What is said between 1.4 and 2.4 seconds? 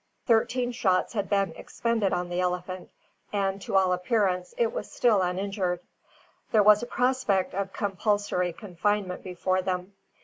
expended on